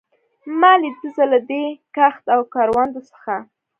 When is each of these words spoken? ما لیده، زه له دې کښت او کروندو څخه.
ما 0.59 0.71
لیده، 0.81 1.07
زه 1.15 1.23
له 1.31 1.39
دې 1.49 1.63
کښت 1.95 2.25
او 2.35 2.41
کروندو 2.53 3.01
څخه. 3.11 3.35